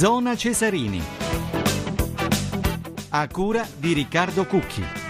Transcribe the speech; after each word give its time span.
Zona 0.00 0.34
Cesarini. 0.34 1.02
A 3.10 3.28
cura 3.28 3.66
di 3.76 3.92
Riccardo 3.92 4.46
Cucchi. 4.46 5.09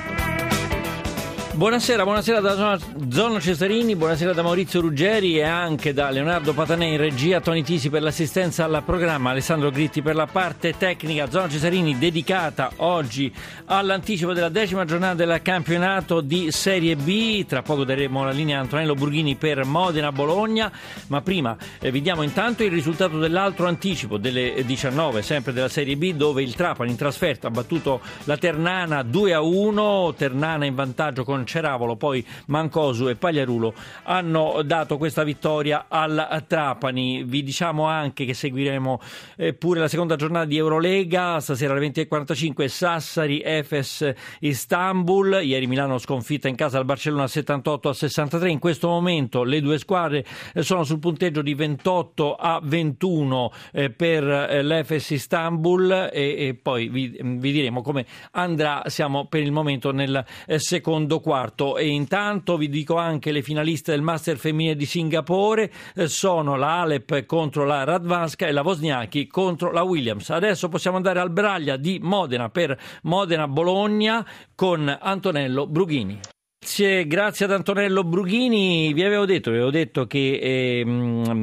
Buonasera, 1.52 2.04
buonasera 2.04 2.38
da 2.38 2.78
Zona 3.10 3.40
Cesarini, 3.40 3.96
buonasera 3.96 4.32
da 4.32 4.40
Maurizio 4.40 4.80
Ruggeri 4.80 5.36
e 5.36 5.42
anche 5.42 5.92
da 5.92 6.08
Leonardo 6.08 6.54
Patanè 6.54 6.84
in 6.84 6.96
regia, 6.96 7.40
Toni 7.40 7.64
Tisi 7.64 7.90
per 7.90 8.02
l'assistenza 8.02 8.64
al 8.64 8.82
programma, 8.86 9.30
Alessandro 9.30 9.70
Gritti 9.72 10.00
per 10.00 10.14
la 10.14 10.28
parte 10.28 10.74
tecnica. 10.78 11.28
Zona 11.28 11.48
Cesarini 11.48 11.98
dedicata 11.98 12.70
oggi 12.76 13.34
all'anticipo 13.64 14.32
della 14.32 14.48
decima 14.48 14.84
giornata 14.84 15.16
del 15.16 15.42
campionato 15.42 16.20
di 16.20 16.52
Serie 16.52 16.94
B. 16.94 17.44
Tra 17.44 17.62
poco 17.62 17.82
daremo 17.84 18.24
la 18.24 18.30
linea 18.30 18.58
a 18.58 18.60
Antonello 18.60 18.94
Burghini 18.94 19.34
per 19.34 19.64
Modena-Bologna, 19.64 20.70
ma 21.08 21.20
prima 21.20 21.56
eh, 21.80 21.90
vediamo 21.90 22.22
intanto 22.22 22.62
il 22.62 22.70
risultato 22.70 23.18
dell'altro 23.18 23.66
anticipo 23.66 24.18
delle 24.18 24.62
19, 24.64 25.20
sempre 25.20 25.52
della 25.52 25.68
Serie 25.68 25.96
B, 25.96 26.14
dove 26.14 26.44
il 26.44 26.54
Trapani 26.54 26.92
in 26.92 26.96
trasferta 26.96 27.48
ha 27.48 27.50
battuto 27.50 28.00
la 28.24 28.36
Ternana 28.36 29.02
2 29.02 29.34
a 29.34 29.40
1, 29.40 30.14
Ternana 30.16 30.64
in 30.64 30.76
vantaggio 30.76 31.24
con 31.24 31.39
Ceravolo, 31.46 31.96
poi 31.96 32.24
Mancosu 32.46 33.08
e 33.08 33.16
Pagliarulo 33.16 33.74
hanno 34.04 34.62
dato 34.62 34.96
questa 34.96 35.24
vittoria 35.24 35.86
al 35.88 36.44
Trapani. 36.46 37.24
Vi 37.24 37.42
diciamo 37.42 37.84
anche 37.84 38.24
che 38.24 38.34
seguiremo 38.34 39.00
eh, 39.36 39.52
pure 39.54 39.80
la 39.80 39.88
seconda 39.88 40.16
giornata 40.16 40.44
di 40.44 40.56
Eurolega, 40.56 41.40
stasera 41.40 41.72
alle 41.74 41.88
20.45 41.88 42.66
Sassari, 42.66 43.40
Efes, 43.42 44.12
Istanbul. 44.40 45.40
Ieri 45.42 45.66
Milano 45.66 45.98
sconfitta 45.98 46.48
in 46.48 46.56
casa 46.56 46.78
al 46.78 46.84
Barcellona 46.84 47.26
78 47.26 47.88
a 47.88 47.94
63. 47.94 48.50
In 48.50 48.58
questo 48.58 48.88
momento 48.88 49.42
le 49.42 49.60
due 49.60 49.78
squadre 49.78 50.24
eh, 50.54 50.62
sono 50.62 50.84
sul 50.84 50.98
punteggio 50.98 51.42
di 51.42 51.54
28 51.54 52.34
a 52.34 52.60
21 52.62 53.52
eh, 53.72 53.90
per 53.90 54.22
l'Efes 54.22 55.10
Istanbul 55.10 56.10
e, 56.12 56.58
poi 56.60 56.88
vi, 56.88 57.18
diremo 57.38 57.82
come 57.82 58.06
andrà. 58.32 58.82
Siamo 58.86 59.26
per 59.26 59.40
il 59.40 59.52
momento 59.52 59.92
nel 59.92 60.24
secondo 60.56 61.20
quarto 61.20 61.29
quarto 61.30 61.76
e 61.76 61.86
intanto 61.86 62.56
vi 62.56 62.68
dico 62.68 62.96
anche 62.96 63.30
le 63.30 63.42
finaliste 63.42 63.92
del 63.92 64.02
Master 64.02 64.36
femminile 64.36 64.74
di 64.74 64.84
Singapore 64.84 65.70
eh, 65.94 66.08
sono 66.08 66.56
la 66.56 66.80
Alep 66.80 67.24
contro 67.24 67.64
la 67.64 67.84
Radvanska 67.84 68.48
e 68.48 68.50
la 68.50 68.62
Wozniacki 68.62 69.28
contro 69.28 69.70
la 69.70 69.82
Williams. 69.82 70.30
Adesso 70.30 70.68
possiamo 70.68 70.96
andare 70.96 71.20
al 71.20 71.30
Braglia 71.30 71.76
di 71.76 72.00
Modena 72.02 72.48
per 72.48 72.76
Modena-Bologna 73.02 74.26
con 74.56 74.98
Antonello 75.00 75.68
Brughini. 75.68 76.29
Grazie, 76.62 77.06
grazie, 77.06 77.46
ad 77.46 77.52
Antonello 77.52 78.04
Brughini. 78.04 78.92
Vi 78.92 79.02
avevo 79.02 79.24
detto, 79.24 79.50
vi 79.50 79.56
avevo 79.56 79.70
detto 79.70 80.06
che 80.06 80.34
eh, 80.34 80.80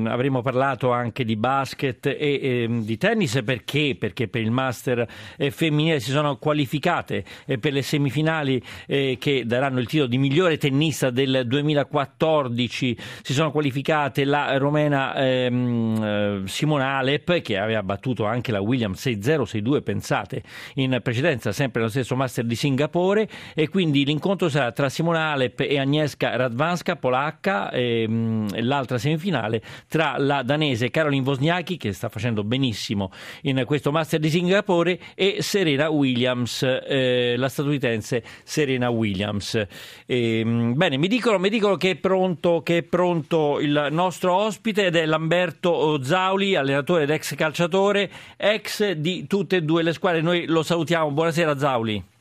avremmo 0.05 0.43
parlato 0.43 0.91
anche 0.91 1.25
di 1.25 1.35
basket 1.35 2.05
e 2.05 2.15
eh, 2.15 2.67
di 2.83 2.97
tennis 2.97 3.41
perché? 3.43 3.95
perché 3.99 4.27
per 4.27 4.41
il 4.41 4.51
Master 4.51 5.07
eh, 5.35 5.49
femminile 5.49 5.99
si 6.01 6.11
sono 6.11 6.37
qualificate 6.37 7.23
eh, 7.47 7.57
per 7.57 7.73
le 7.73 7.81
semifinali 7.81 8.61
eh, 8.85 9.17
che 9.19 9.43
daranno 9.47 9.79
il 9.79 9.87
titolo 9.87 10.07
di 10.07 10.19
migliore 10.19 10.59
tennista 10.59 11.09
del 11.09 11.45
2014. 11.47 12.97
Si 13.23 13.33
sono 13.33 13.49
qualificate 13.49 14.23
la 14.23 14.55
romena 14.59 15.15
ehm, 15.15 16.03
eh, 16.03 16.41
Simona 16.47 16.97
Alep 16.97 17.41
che 17.41 17.57
aveva 17.57 17.81
battuto 17.81 18.25
anche 18.25 18.51
la 18.51 18.61
Williams 18.61 19.03
6-0, 19.03 19.41
6-2, 19.41 19.81
pensate, 19.81 20.43
in 20.75 20.99
precedenza 21.01 21.51
sempre 21.51 21.79
nello 21.79 21.91
stesso 21.91 22.15
Master 22.15 22.45
di 22.45 22.55
Singapore 22.55 23.27
e 23.55 23.67
quindi 23.67 24.05
l'incontro 24.05 24.47
sarà 24.47 24.71
tra 24.71 24.89
Simona 24.89 25.05
Simona 25.07 25.31
Alep 25.31 25.61
e 25.61 25.79
Agnieszka 25.79 26.35
Radvanska, 26.35 26.97
polacca, 26.97 27.69
e, 27.69 28.05
mh, 28.05 28.61
l'altra 28.63 28.97
semifinale 28.97 29.61
tra 29.87 30.17
la 30.17 30.43
danese 30.43 30.89
Caroline 30.89 31.23
Wozniacki, 31.23 31.77
che 31.77 31.93
sta 31.93 32.09
facendo 32.09 32.43
benissimo 32.43 33.11
in 33.43 33.63
questo 33.65 33.91
Master 33.91 34.19
di 34.19 34.29
Singapore, 34.29 34.99
e 35.15 35.37
Serena 35.39 35.89
Williams, 35.89 36.61
eh, 36.63 37.35
la 37.37 37.47
statunitense 37.47 38.21
Serena 38.43 38.89
Williams. 38.89 39.65
E, 40.05 40.43
mh, 40.43 40.73
bene, 40.75 40.97
mi 40.97 41.07
dicono, 41.07 41.39
mi 41.39 41.49
dicono 41.49 41.77
che, 41.77 41.91
è 41.91 41.95
pronto, 41.95 42.61
che, 42.61 42.79
è 42.79 42.83
pronto, 42.83 43.59
il 43.61 43.87
nostro 43.91 44.33
ospite 44.33 44.87
ed 44.87 44.97
è 44.97 45.05
Lamberto 45.05 46.03
Zauli, 46.03 46.55
allenatore 46.55 47.03
ed 47.03 47.11
ex 47.11 47.33
calciatore, 47.35 48.11
ex 48.35 48.91
di 48.91 49.25
tutte 49.25 49.57
e 49.57 49.61
due 49.61 49.83
le 49.83 49.93
squadre. 49.93 50.19
Noi 50.19 50.45
lo 50.47 50.63
salutiamo. 50.63 51.11
Buonasera 51.11 51.57
Zauli. 51.57 52.15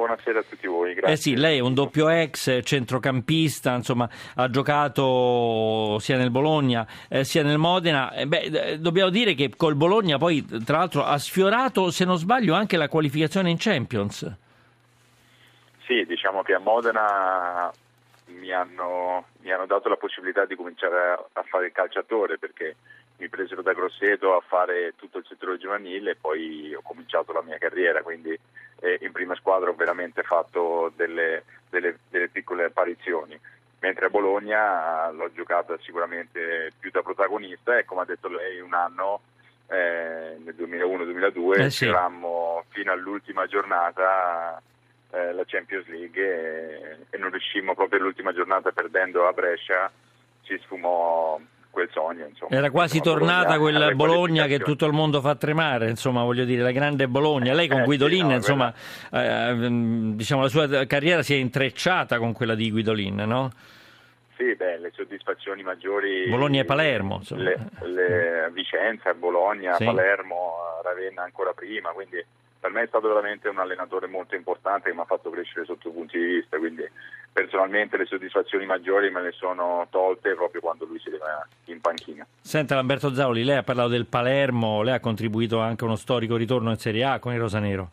Buonasera 0.00 0.38
a 0.38 0.42
tutti 0.42 0.66
voi, 0.66 0.94
grazie. 0.94 1.12
Eh 1.12 1.16
sì, 1.18 1.36
lei 1.36 1.58
è 1.58 1.60
un 1.60 1.74
doppio 1.74 2.08
ex, 2.08 2.62
centrocampista, 2.62 3.74
insomma, 3.74 4.08
ha 4.36 4.48
giocato 4.48 5.98
sia 5.98 6.16
nel 6.16 6.30
Bologna 6.30 6.86
eh, 7.10 7.22
sia 7.22 7.42
nel 7.42 7.58
Modena. 7.58 8.10
Eh, 8.12 8.26
beh, 8.26 8.78
dobbiamo 8.80 9.10
dire 9.10 9.34
che 9.34 9.52
col 9.54 9.74
Bologna 9.74 10.16
poi, 10.16 10.42
tra 10.64 10.78
l'altro, 10.78 11.04
ha 11.04 11.18
sfiorato, 11.18 11.90
se 11.90 12.06
non 12.06 12.16
sbaglio, 12.16 12.54
anche 12.54 12.78
la 12.78 12.88
qualificazione 12.88 13.50
in 13.50 13.58
Champions. 13.58 14.20
Sì, 15.84 16.06
diciamo 16.06 16.42
che 16.42 16.54
a 16.54 16.60
Modena 16.60 17.70
mi 18.28 18.50
hanno, 18.52 19.26
mi 19.42 19.52
hanno 19.52 19.66
dato 19.66 19.90
la 19.90 19.96
possibilità 19.96 20.46
di 20.46 20.56
cominciare 20.56 20.96
a, 20.96 21.24
a 21.40 21.42
fare 21.42 21.66
il 21.66 21.72
calciatore 21.72 22.38
perché 22.38 22.74
mi 23.18 23.28
presero 23.28 23.60
da 23.60 23.74
Grosseto 23.74 24.34
a 24.34 24.40
fare 24.40 24.94
tutto 24.96 25.18
il 25.18 25.26
settore 25.28 25.58
giovanile 25.58 26.12
e 26.12 26.16
poi 26.18 26.74
ho 26.74 26.80
cominciato 26.82 27.32
la 27.32 27.42
mia 27.42 27.58
carriera, 27.58 28.00
quindi 28.00 28.34
eh, 28.80 28.98
in 29.02 29.12
prima 29.12 29.34
squadra 29.34 29.70
ho 29.70 29.74
veramente 29.74 30.22
fatto 30.22 30.92
delle, 30.96 31.44
delle, 31.68 31.98
delle 32.08 32.28
piccole 32.28 32.64
apparizioni 32.64 33.38
mentre 33.80 34.06
a 34.06 34.10
Bologna 34.10 35.10
l'ho 35.10 35.30
giocata 35.32 35.76
sicuramente 35.80 36.72
più 36.78 36.90
da 36.90 37.02
protagonista 37.02 37.78
e 37.78 37.84
come 37.84 38.02
ha 38.02 38.04
detto 38.04 38.28
lei 38.28 38.60
un 38.60 38.74
anno 38.74 39.20
eh, 39.68 40.36
nel 40.44 40.54
2001-2002 40.58 41.60
eh 41.60 41.70
sì. 41.70 41.86
giocammo 41.86 42.64
fino 42.68 42.92
all'ultima 42.92 43.46
giornata 43.46 44.60
eh, 45.12 45.32
la 45.32 45.44
Champions 45.46 45.86
League 45.86 46.22
e, 46.22 46.96
e, 47.10 47.18
non 47.18 47.30
riuscimmo 47.30 47.74
proprio 47.74 48.00
all'ultima 48.00 48.32
giornata 48.32 48.70
perdendo 48.70 49.26
a 49.26 49.32
Brescia 49.32 49.90
ci 50.42 50.58
sfumò 50.62 51.40
quel 51.70 51.88
sogno. 51.92 52.26
Insomma. 52.26 52.50
Era 52.54 52.70
quasi 52.70 53.00
tornata 53.00 53.58
quella 53.58 53.92
Bologna 53.92 54.46
che 54.46 54.58
tutto 54.58 54.86
il 54.86 54.92
mondo 54.92 55.20
fa 55.20 55.34
tremare, 55.36 55.88
insomma, 55.88 56.22
voglio 56.22 56.44
dire, 56.44 56.62
la 56.62 56.72
grande 56.72 57.08
Bologna. 57.08 57.54
Lei 57.54 57.68
con 57.68 57.80
eh, 57.80 57.84
Guidolin, 57.84 58.22
sì, 58.22 58.28
no, 58.28 58.34
insomma, 58.34 58.74
eh, 59.12 59.68
diciamo, 60.14 60.42
la 60.42 60.48
sua 60.48 60.86
carriera 60.86 61.22
si 61.22 61.34
è 61.34 61.36
intrecciata 61.36 62.18
con 62.18 62.32
quella 62.32 62.54
di 62.54 62.70
Guidolin, 62.70 63.14
no? 63.14 63.50
Sì, 64.36 64.54
beh, 64.54 64.78
le 64.78 64.90
soddisfazioni 64.94 65.62
maggiori. 65.62 66.26
Bologna 66.28 66.62
e 66.62 66.64
Palermo, 66.64 67.20
le, 67.30 67.58
le, 67.82 68.50
Vicenza, 68.52 69.12
Bologna, 69.12 69.74
sì. 69.74 69.84
Palermo, 69.84 70.54
Ravenna 70.82 71.22
ancora 71.22 71.52
prima, 71.52 71.90
quindi 71.90 72.24
per 72.60 72.70
me 72.70 72.82
è 72.82 72.86
stato 72.86 73.08
veramente 73.08 73.48
un 73.48 73.58
allenatore 73.58 74.06
molto 74.06 74.34
importante 74.34 74.90
che 74.90 74.94
mi 74.94 75.00
ha 75.00 75.06
fatto 75.06 75.30
crescere 75.30 75.64
sotto 75.64 75.90
punti 75.90 76.18
di 76.18 76.24
vista, 76.26 76.58
quindi 76.58 76.86
personalmente 77.32 77.96
le 77.96 78.04
soddisfazioni 78.04 78.66
maggiori 78.66 79.10
me 79.10 79.22
le 79.22 79.32
sono 79.32 79.86
tolte 79.88 80.34
proprio 80.34 80.60
quando 80.60 80.84
lui 80.84 80.98
si 80.98 81.04
sedeva 81.04 81.46
in 81.64 81.80
panchina. 81.80 82.26
Senta 82.40 82.74
Lamberto 82.74 83.14
Zauli, 83.14 83.44
lei 83.44 83.56
ha 83.56 83.62
parlato 83.62 83.88
del 83.88 84.04
Palermo, 84.04 84.82
lei 84.82 84.94
ha 84.94 85.00
contribuito 85.00 85.58
anche 85.58 85.84
a 85.84 85.86
uno 85.86 85.96
storico 85.96 86.36
ritorno 86.36 86.70
in 86.70 86.76
Serie 86.76 87.04
A 87.04 87.18
con 87.18 87.32
il 87.32 87.40
Rosanero. 87.40 87.88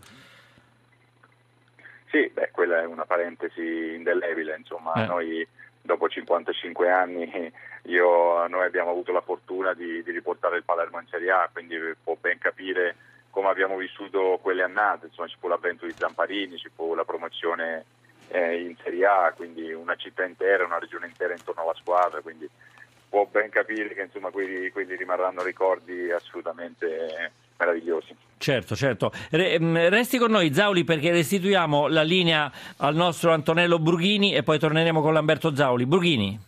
Sì, 2.09 2.29
beh, 2.33 2.49
quella 2.51 2.81
è 2.81 2.85
una 2.85 3.05
parentesi 3.05 3.93
indelebile, 3.95 4.55
insomma, 4.57 4.93
eh. 4.95 5.05
noi 5.05 5.47
dopo 5.81 6.09
55 6.09 6.91
anni 6.91 7.29
io, 7.83 8.47
noi 8.47 8.65
abbiamo 8.65 8.89
avuto 8.89 9.13
la 9.13 9.21
fortuna 9.21 9.73
di, 9.73 10.03
di 10.03 10.11
riportare 10.11 10.57
il 10.57 10.63
Palermo 10.63 10.99
in 10.99 11.07
Serie 11.07 11.31
A, 11.31 11.49
quindi 11.51 11.77
può 12.03 12.17
ben 12.19 12.37
capire 12.37 12.95
come 13.29 13.49
abbiamo 13.49 13.77
vissuto 13.77 14.39
quelle 14.41 14.63
annate, 14.63 15.07
insomma 15.07 15.27
ci 15.27 15.37
fu 15.39 15.47
l'avvento 15.47 15.85
di 15.85 15.93
Zamparini, 15.95 16.57
ci 16.57 16.69
fu 16.73 16.95
la 16.95 17.05
promozione 17.05 17.85
eh, 18.29 18.61
in 18.61 18.75
Serie 18.83 19.05
A, 19.05 19.33
quindi 19.35 19.71
una 19.71 19.95
città 19.95 20.25
intera, 20.25 20.65
una 20.65 20.79
regione 20.79 21.07
intera 21.07 21.33
intorno 21.33 21.61
alla 21.61 21.75
squadra, 21.75 22.21
quindi 22.21 22.49
può 23.09 23.27
ben 23.29 23.49
capire 23.49 23.93
che 23.93 24.01
insomma 24.01 24.29
quelli, 24.29 24.69
quelli 24.69 24.95
rimarranno 24.95 25.43
ricordi 25.43 26.11
assolutamente 26.11 27.31
meravigliosi. 27.57 28.15
Certo, 28.37 28.75
certo. 28.75 29.11
Mm, 29.35 29.75
resti 29.87 30.17
con 30.17 30.31
noi 30.31 30.53
Zauli 30.53 30.83
perché 30.83 31.11
restituiamo 31.11 31.87
la 31.87 32.03
linea 32.03 32.51
al 32.77 32.95
nostro 32.95 33.31
Antonello 33.31 33.79
Brughini 33.79 34.35
e 34.35 34.43
poi 34.43 34.59
torneremo 34.59 35.01
con 35.01 35.13
Lamberto 35.13 35.55
Zauli. 35.55 35.85
Brughini. 35.85 36.39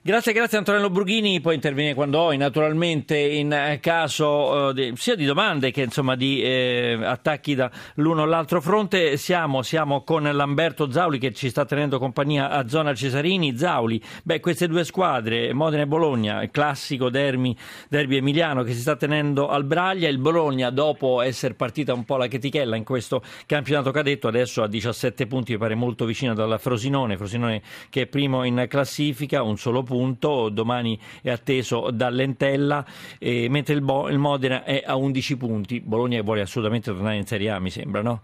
Grazie, 0.00 0.32
grazie 0.32 0.58
Antonello 0.58 0.90
Brughini, 0.90 1.40
puoi 1.40 1.56
intervenire 1.56 1.92
quando 1.92 2.18
vuoi, 2.18 2.36
naturalmente 2.36 3.18
in 3.18 3.52
eh, 3.52 3.80
caso 3.80 4.70
eh, 4.70 4.92
sia 4.94 5.16
di 5.16 5.24
domande 5.24 5.72
che 5.72 5.82
insomma, 5.82 6.14
di 6.14 6.40
eh, 6.40 6.96
attacchi 7.02 7.56
da 7.56 7.68
l'uno 7.96 8.22
o 8.22 8.24
l'altro 8.24 8.60
fronte. 8.60 9.16
Siamo, 9.16 9.62
siamo, 9.62 10.04
con 10.04 10.22
Lamberto 10.22 10.88
Zauli 10.88 11.18
che 11.18 11.32
ci 11.32 11.50
sta 11.50 11.64
tenendo 11.64 11.98
compagnia 11.98 12.48
a 12.48 12.68
zona 12.68 12.94
Cesarini. 12.94 13.58
Zauli, 13.58 14.00
beh, 14.22 14.38
queste 14.38 14.68
due 14.68 14.84
squadre, 14.84 15.52
Modena 15.52 15.82
e 15.82 15.86
Bologna, 15.86 16.48
classico 16.48 17.10
derby, 17.10 17.56
derby 17.88 18.18
emiliano 18.18 18.62
che 18.62 18.74
si 18.74 18.80
sta 18.80 18.94
tenendo 18.94 19.48
al 19.48 19.64
Braglia. 19.64 20.08
Il 20.08 20.18
Bologna, 20.18 20.70
dopo 20.70 21.22
essere 21.22 21.54
partita 21.54 21.92
un 21.92 22.04
po' 22.04 22.16
la 22.16 22.28
chetichella 22.28 22.76
in 22.76 22.84
questo 22.84 23.20
campionato 23.46 23.90
cadetto, 23.90 24.28
adesso 24.28 24.62
ha 24.62 24.68
17 24.68 25.26
punti, 25.26 25.52
mi 25.52 25.58
pare 25.58 25.74
molto 25.74 26.04
vicino 26.04 26.34
dalla 26.34 26.58
Frosinone, 26.58 27.16
Frosinone 27.16 27.62
che 27.90 28.02
è 28.02 28.06
primo 28.06 28.44
in 28.44 28.64
classifica, 28.68 29.42
un 29.42 29.58
solo 29.58 29.86
punto 29.88 30.50
domani 30.50 31.00
è 31.22 31.30
atteso 31.30 31.90
dall'Entella, 31.90 32.84
eh, 33.18 33.48
mentre 33.48 33.74
il, 33.74 33.80
Bo- 33.80 34.08
il 34.08 34.18
Modena 34.18 34.62
è 34.62 34.82
a 34.84 34.94
11 34.94 35.36
punti. 35.38 35.80
Bologna 35.80 36.20
vuole 36.22 36.42
assolutamente 36.42 36.92
tornare 36.92 37.16
in 37.16 37.26
Serie 37.26 37.50
A, 37.50 37.58
mi 37.58 37.70
sembra, 37.70 38.02
no? 38.02 38.20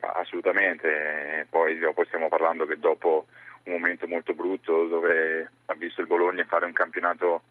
Assolutamente, 0.00 1.46
poi 1.48 1.78
dopo 1.78 2.04
stiamo 2.04 2.28
parlando 2.28 2.66
che 2.66 2.78
dopo 2.78 3.26
un 3.64 3.72
momento 3.74 4.08
molto 4.08 4.34
brutto 4.34 4.88
dove 4.88 5.48
ha 5.66 5.74
visto 5.74 6.00
il 6.00 6.08
Bologna 6.08 6.44
fare 6.44 6.66
un 6.66 6.72
campionato 6.72 7.42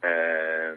eh, 0.00 0.76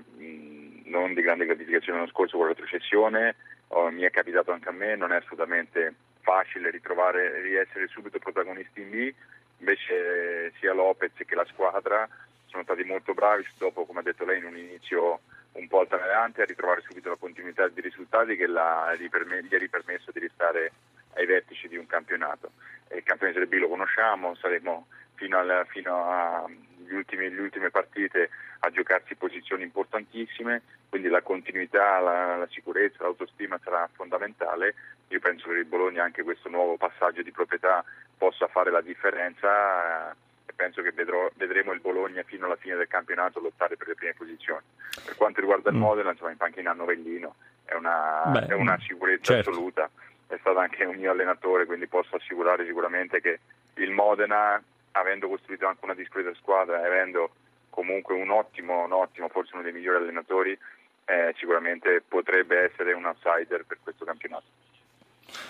non 0.86 1.14
di 1.16 1.22
grande 1.22 1.46
gratificazione 1.46 1.98
l'anno 1.98 2.12
scorso 2.12 2.38
con 2.38 2.48
la 2.48 2.54
retrocessione, 2.54 3.36
oh, 3.70 3.90
mi 3.90 4.04
è 4.04 4.12
capitato 4.12 4.52
anche 4.52 4.70
a 4.70 4.74
me, 4.74 4.96
non 4.96 5.12
è 5.12 5.16
assolutamente 5.16 5.94
facile 6.22 6.70
ritrovare, 6.70 7.42
riessere 7.42 7.88
subito 7.88 8.20
protagonisti 8.20 8.82
in 8.82 8.90
B, 8.90 9.14
invece 9.60 10.54
sia 10.60 10.63
Lopez 10.94 11.12
che 11.26 11.36
la 11.36 11.46
squadra 11.46 12.08
sono 12.46 12.64
stati 12.64 12.84
molto 12.84 13.14
bravi 13.14 13.46
dopo, 13.58 13.86
come 13.86 14.00
ha 14.00 14.04
detto 14.04 14.26
lei, 14.26 14.38
in 14.38 14.46
un 14.46 14.58
inizio 14.58 15.22
un 15.54 15.68
po' 15.68 15.82
altalenante 15.82 16.42
a 16.42 16.46
ritrovare 16.46 16.82
subito 16.82 17.10
la 17.10 17.16
continuità 17.16 17.68
di 17.68 17.82
risultati 17.82 18.36
che 18.36 18.48
gli, 18.48 18.56
ha 18.56 18.92
ripermesso 18.92 20.12
di 20.12 20.20
restare 20.20 20.72
ai 21.16 21.26
vertici 21.26 21.68
di 21.68 21.78
un 21.78 21.86
campionato. 21.88 22.52
Il 22.94 23.04
campione 23.04 23.34
Serie 23.34 23.48
B 23.48 23.54
lo 23.54 23.70
conosciamo, 23.70 24.36
saremo 24.36 24.88
fino, 25.16 25.40
al, 25.40 25.66
fino 25.70 26.46
alle 26.46 27.40
ultime 27.40 27.70
partite 27.70 28.30
a 28.60 28.70
giocarsi 28.70 29.16
posizioni 29.16 29.64
importantissime, 29.64 30.62
quindi 30.90 31.10
la 31.10 31.22
continuità, 31.22 32.00
la, 32.00 32.38
la 32.38 32.48
sicurezza, 32.50 33.04
l'autostima 33.04 33.60
sarà 33.64 33.90
fondamentale. 33.94 34.76
Io 35.10 35.20
penso 35.20 35.50
che 35.50 35.56
il 35.56 35.66
Bologna 35.66 36.04
anche 36.04 36.24
questo 36.24 36.50
nuovo 36.50 36.78
passaggio 36.78 37.22
di 37.22 37.32
proprietà 37.32 37.84
possa 38.18 38.48
fare 38.48 38.72
la 38.72 38.82
differenza 38.82 40.16
penso 40.56 40.82
che 40.82 40.92
vedrò, 40.92 41.30
vedremo 41.36 41.72
il 41.74 41.80
Bologna 41.80 42.24
fino 42.24 42.46
alla 42.46 42.56
fine 42.56 42.76
del 42.76 42.88
campionato 42.88 43.40
lottare 43.40 43.78
per 43.78 43.88
le 43.88 43.96
prime 43.96 44.14
posizioni. 44.14 44.62
Per 45.04 45.16
quanto 45.16 45.40
riguarda 45.40 45.70
il 45.70 45.76
mm. 45.76 45.80
Modena, 45.80 46.12
insomma, 46.12 46.32
in 46.32 46.38
panchina 46.38 46.72
a 46.72 46.76
Novellino 46.76 47.36
è 47.66 47.74
una, 47.76 48.24
Beh, 48.28 48.48
è 48.48 48.54
una 48.54 48.78
sicurezza 48.80 49.34
certo. 49.34 49.50
assoluta 49.50 49.90
è 50.34 50.38
stato 50.40 50.58
anche 50.58 50.84
un 50.84 50.96
mio 50.96 51.12
allenatore, 51.12 51.66
quindi 51.66 51.88
posso 51.88 52.16
assicurare 52.16 52.66
sicuramente 52.66 53.22
che 53.22 53.40
il 53.76 53.92
Modena, 53.92 54.62
avendo 54.92 55.28
costruito 55.28 55.68
anche 55.68 55.84
una 55.86 55.94
discreta 55.94 56.34
squadra 56.36 56.82
e 56.82 56.86
avendo 56.86 57.32
comunque 57.70 58.16
un 58.16 58.30
ottimo, 58.30 58.84
un 58.84 58.92
ottimo, 58.92 59.30
forse 59.30 59.54
uno 59.54 59.64
dei 59.64 59.74
migliori 59.74 59.98
allenatori, 59.98 60.58
eh, 61.06 61.34
sicuramente 61.38 62.02
potrebbe 62.08 62.64
essere 62.64 62.94
un 62.94 63.06
outsider 63.06 63.66
per 63.66 63.78
questo 63.82 64.06
campionato. 64.06 64.46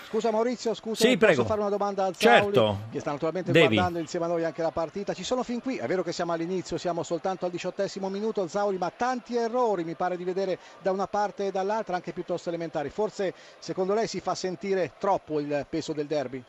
Scusa 0.04 0.30
Maurizio, 0.30 0.74
scusa, 0.74 1.06
sì, 1.06 1.16
posso 1.16 1.44
fare 1.44 1.60
una 1.60 1.68
domanda 1.68 2.04
al 2.04 2.14
Zauli, 2.14 2.54
certo. 2.54 2.78
che 2.90 3.00
sta 3.00 3.10
naturalmente 3.10 3.52
Devi. 3.52 3.74
guardando 3.74 3.98
insieme 3.98 4.24
a 4.26 4.28
noi 4.28 4.44
anche 4.44 4.62
la 4.62 4.70
partita. 4.70 5.12
Ci 5.12 5.24
sono 5.24 5.42
fin 5.42 5.60
qui, 5.60 5.76
è 5.76 5.86
vero 5.86 6.02
che 6.02 6.12
siamo 6.12 6.32
all'inizio, 6.32 6.78
siamo 6.78 7.02
soltanto 7.02 7.44
al 7.44 7.50
diciottesimo 7.50 8.08
minuto, 8.08 8.46
Zauli, 8.46 8.78
ma 8.78 8.90
tanti 8.90 9.36
errori 9.36 9.84
mi 9.84 9.94
pare 9.94 10.16
di 10.16 10.24
vedere 10.24 10.58
da 10.80 10.92
una 10.92 11.06
parte 11.06 11.46
e 11.46 11.50
dall'altra, 11.50 11.96
anche 11.96 12.12
piuttosto 12.12 12.48
elementari. 12.48 12.90
Forse 12.90 13.34
secondo 13.58 13.94
lei 13.94 14.06
si 14.06 14.20
fa 14.20 14.34
sentire 14.34 14.92
troppo 14.98 15.40
il 15.40 15.66
peso 15.68 15.92
del 15.92 16.06
derby? 16.06 16.42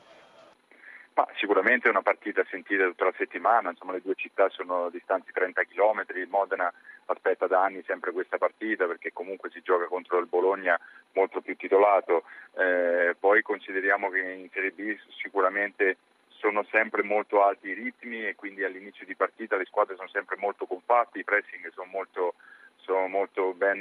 Ma 1.16 1.26
sicuramente 1.38 1.88
è 1.88 1.92
una 1.92 2.02
partita 2.02 2.44
sentita 2.50 2.84
tutta 2.86 3.06
la 3.06 3.14
settimana, 3.18 3.70
insomma 3.70 3.94
le 3.94 4.02
due 4.02 4.16
città 4.16 4.50
sono 4.50 4.90
distanti 4.90 5.32
30 5.32 5.64
km, 5.64 6.04
il 6.16 6.28
Modena 6.28 6.72
aspetta 7.06 7.48
da 7.48 7.64
anni 7.64 7.82
sempre 7.88 8.12
questa 8.12 8.38
partita 8.38 8.86
perché 8.86 9.14
comunque 9.14 9.50
si 9.50 9.62
gioca 9.64 9.86
contro 9.86 10.20
il 10.20 10.26
Bologna 10.26 10.78
molto 11.16 11.42
più 11.42 11.56
titolato, 11.56 12.24
eh, 12.58 13.16
poi 13.18 13.42
consideriamo 13.42 14.10
che 14.10 14.20
in 14.20 14.50
Serie 14.52 14.72
B 14.72 14.96
sicuramente 15.18 15.98
sono 16.30 16.64
sempre 16.70 17.02
molto 17.02 17.44
alti 17.44 17.70
i 17.70 17.74
ritmi 17.74 18.28
e 18.28 18.36
quindi 18.36 18.64
all'inizio 18.64 19.06
di 19.06 19.16
partita 19.16 19.58
le 19.58 19.66
squadre 19.66 19.96
sono 19.96 20.10
sempre 20.10 20.36
molto 20.38 20.66
compatte, 20.66 21.20
i 21.20 21.24
pressing 21.24 21.72
sono 21.74 21.90
molto, 21.92 22.36
sono 22.76 23.08
molto 23.08 23.54
ben, 23.54 23.80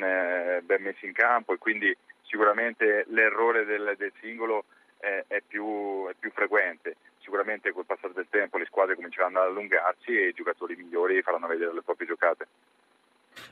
ben, 0.64 0.82
messi 0.82 1.04
in 1.04 1.12
campo 1.12 1.52
e 1.52 1.58
quindi 1.58 1.94
sicuramente 2.22 3.04
l'errore 3.08 3.64
del, 3.64 3.94
del 3.98 4.12
singolo 4.20 4.64
è, 4.98 5.24
è, 5.26 5.42
più, 5.46 6.08
è 6.08 6.14
più 6.18 6.30
frequente 6.30 6.96
sicuramente 7.24 7.72
col 7.72 7.86
passare 7.86 8.12
del 8.12 8.28
tempo 8.28 8.58
le 8.58 8.66
squadre 8.66 8.94
cominceranno 8.94 9.40
ad 9.40 9.48
allungarsi 9.48 10.16
e 10.16 10.28
i 10.28 10.32
giocatori 10.34 10.76
migliori 10.76 11.22
faranno 11.22 11.46
vedere 11.46 11.72
le 11.72 11.82
proprie 11.82 12.06
giocate. 12.06 12.46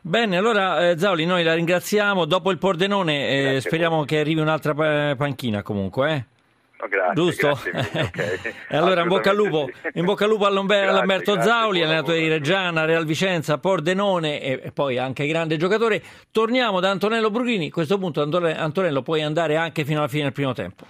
Bene, 0.00 0.36
allora 0.36 0.90
eh, 0.90 0.98
Zauli, 0.98 1.24
noi 1.24 1.42
la 1.42 1.54
ringraziamo. 1.54 2.24
Dopo 2.24 2.50
il 2.50 2.58
Pordenone 2.58 3.54
eh, 3.54 3.60
speriamo 3.60 4.04
che 4.04 4.18
arrivi 4.18 4.40
un'altra 4.40 4.74
panchina 5.14 5.62
comunque. 5.62 6.12
Eh? 6.12 6.24
No, 6.82 6.88
grazie, 6.88 7.14
Giusto? 7.14 7.60
Grazie, 7.62 8.00
okay. 8.02 8.54
e 8.68 8.76
allora 8.76 9.02
in 9.02 9.08
bocca 9.08 9.30
al 9.30 9.36
lupo, 9.36 9.70
in 9.94 10.04
bocca 10.04 10.24
al 10.24 10.30
lupo 10.30 10.46
all'Alberto 10.46 11.40
Zauli, 11.40 11.82
allenatore 11.82 12.18
di 12.18 12.26
Reggiana, 12.26 12.84
Real 12.84 13.04
Vicenza, 13.04 13.58
Pordenone 13.58 14.40
e, 14.40 14.60
e, 14.64 14.72
poi 14.72 14.98
anche 14.98 15.26
grande 15.28 15.56
giocatore. 15.56 16.02
Torniamo 16.32 16.80
da 16.80 16.90
Antonello 16.90 17.30
Brughini. 17.30 17.68
A 17.68 17.70
questo 17.70 17.98
punto 17.98 18.20
Antonello 18.20 19.02
puoi 19.02 19.22
andare 19.22 19.56
anche 19.56 19.84
fino 19.84 20.00
alla 20.00 20.08
fine 20.08 20.24
del 20.24 20.32
primo 20.32 20.52
tempo. 20.54 20.84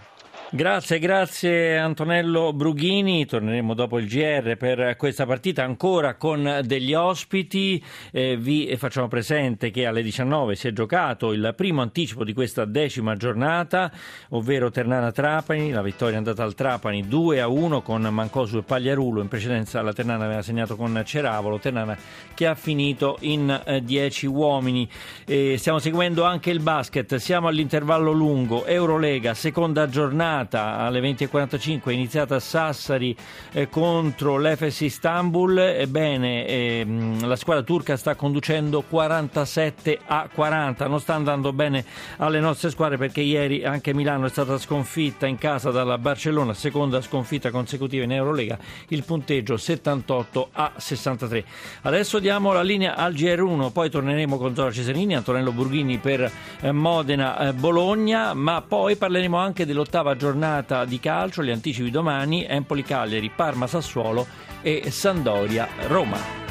Grazie, 0.54 0.98
grazie 0.98 1.78
Antonello 1.78 2.52
Brughini. 2.52 3.24
Torneremo 3.24 3.72
dopo 3.72 3.98
il 3.98 4.06
GR 4.06 4.58
per 4.58 4.96
questa 4.98 5.24
partita 5.24 5.64
ancora 5.64 6.16
con 6.16 6.60
degli 6.62 6.92
ospiti. 6.92 7.82
Eh, 8.10 8.36
vi 8.36 8.70
facciamo 8.76 9.08
presente 9.08 9.70
che 9.70 9.86
alle 9.86 10.02
19 10.02 10.54
si 10.54 10.68
è 10.68 10.72
giocato 10.74 11.32
il 11.32 11.54
primo 11.56 11.80
anticipo 11.80 12.22
di 12.22 12.34
questa 12.34 12.66
decima 12.66 13.16
giornata, 13.16 13.90
ovvero 14.28 14.70
Ternana-Trapani. 14.70 15.70
La 15.70 15.80
vittoria 15.80 16.16
è 16.16 16.18
andata 16.18 16.42
al 16.42 16.54
Trapani 16.54 17.08
2 17.08 17.40
a 17.40 17.48
1 17.48 17.80
con 17.80 18.02
Mancosu 18.02 18.58
e 18.58 18.62
Pagliarulo. 18.62 19.22
In 19.22 19.28
precedenza 19.28 19.80
la 19.80 19.94
Ternana 19.94 20.26
aveva 20.26 20.42
segnato 20.42 20.76
con 20.76 21.00
Ceravolo. 21.02 21.60
Ternana 21.60 21.96
che 22.34 22.46
ha 22.46 22.54
finito 22.54 23.16
in 23.20 23.80
10 23.82 24.26
eh, 24.26 24.28
uomini. 24.28 24.86
Eh, 25.24 25.56
stiamo 25.56 25.78
seguendo 25.78 26.24
anche 26.24 26.50
il 26.50 26.60
basket. 26.60 27.14
Siamo 27.14 27.48
all'intervallo 27.48 28.12
lungo. 28.12 28.66
Eurolega, 28.66 29.32
seconda 29.32 29.88
giornata 29.88 30.40
giornata 30.42 30.78
alle 30.78 31.00
20.45 31.00 31.84
è 31.84 31.92
iniziata 31.92 32.36
a 32.36 32.40
Sassari 32.40 33.16
eh, 33.52 33.68
contro 33.68 34.38
l'Efes 34.38 34.80
Istanbul. 34.80 35.58
Ebbene, 35.58 36.46
eh, 36.46 36.86
la 37.20 37.36
squadra 37.36 37.62
turca 37.62 37.96
sta 37.96 38.14
conducendo 38.14 38.82
47 38.82 40.00
a 40.04 40.28
40. 40.32 40.86
Non 40.86 41.00
sta 41.00 41.14
andando 41.14 41.52
bene 41.52 41.84
alle 42.18 42.40
nostre 42.40 42.70
squadre 42.70 42.96
perché 42.96 43.20
ieri 43.20 43.64
anche 43.64 43.94
Milano 43.94 44.26
è 44.26 44.28
stata 44.28 44.58
sconfitta 44.58 45.26
in 45.26 45.38
casa 45.38 45.70
dalla 45.70 45.98
Barcellona, 45.98 46.54
seconda 46.54 47.00
sconfitta 47.00 47.50
consecutiva 47.50 48.04
in 48.04 48.12
Eurolega. 48.12 48.58
Il 48.88 49.04
punteggio 49.04 49.56
78 49.56 50.48
a 50.52 50.72
63. 50.76 51.44
Adesso 51.82 52.18
diamo 52.18 52.52
la 52.52 52.62
linea 52.62 52.96
al 52.96 53.14
GR1, 53.14 53.70
poi 53.72 53.90
torneremo 53.90 54.36
con 54.38 54.54
Zora 54.54 54.72
Cesarini, 54.72 55.14
Antonello 55.14 55.52
Burghini 55.52 55.98
per 55.98 56.30
eh, 56.60 56.72
Modena 56.72 57.38
eh, 57.38 58.34
ma 58.34 58.62
poi 58.66 58.96
parleremo 58.96 59.36
anche 59.36 59.66
dell'ottava 59.66 60.16
giornata 60.16 60.31
giornata 60.32 60.86
di 60.86 60.98
calcio, 60.98 61.42
gli 61.42 61.50
anticipi 61.50 61.90
domani, 61.90 62.46
Empoli 62.46 62.82
Cagliari, 62.82 63.30
Parma 63.30 63.66
Sassuolo 63.66 64.26
e 64.62 64.90
Sandoria 64.90 65.68
Roma. 65.88 66.41